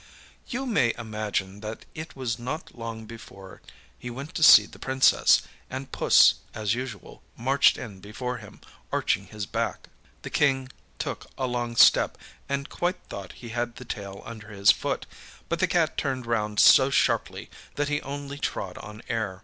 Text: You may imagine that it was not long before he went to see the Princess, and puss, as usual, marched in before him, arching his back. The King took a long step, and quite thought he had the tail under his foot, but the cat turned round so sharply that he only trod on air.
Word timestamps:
You 0.47 0.65
may 0.65 0.95
imagine 0.97 1.59
that 1.59 1.85
it 1.93 2.15
was 2.15 2.39
not 2.39 2.73
long 2.75 3.05
before 3.05 3.61
he 3.99 4.09
went 4.09 4.33
to 4.33 4.41
see 4.41 4.65
the 4.65 4.79
Princess, 4.79 5.43
and 5.69 5.91
puss, 5.91 6.33
as 6.55 6.73
usual, 6.73 7.21
marched 7.37 7.77
in 7.77 7.99
before 7.99 8.37
him, 8.37 8.61
arching 8.91 9.27
his 9.27 9.45
back. 9.45 9.89
The 10.23 10.31
King 10.31 10.69
took 10.97 11.27
a 11.37 11.45
long 11.45 11.75
step, 11.75 12.17
and 12.49 12.67
quite 12.67 12.97
thought 13.09 13.33
he 13.33 13.49
had 13.49 13.75
the 13.75 13.85
tail 13.85 14.23
under 14.25 14.47
his 14.49 14.71
foot, 14.71 15.05
but 15.49 15.59
the 15.59 15.67
cat 15.67 15.97
turned 15.99 16.25
round 16.25 16.59
so 16.59 16.89
sharply 16.89 17.51
that 17.75 17.89
he 17.89 18.01
only 18.01 18.39
trod 18.39 18.79
on 18.79 19.03
air. 19.07 19.39